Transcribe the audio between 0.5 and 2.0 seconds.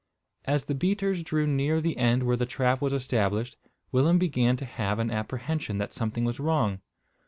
the beaters drew near the